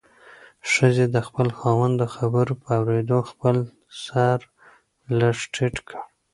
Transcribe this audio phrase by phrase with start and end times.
[0.71, 3.55] ښځې د خپل خاوند د خبرو په اورېدو خپل
[4.03, 4.39] سر
[5.19, 5.99] لږ ټیټ کړ.